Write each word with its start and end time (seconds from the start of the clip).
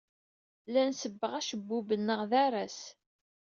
La 0.71 0.83
nsebbeɣ 0.89 1.31
acebbub-nneɣ 1.39 2.21
d 2.29 2.31
aras. 2.45 2.79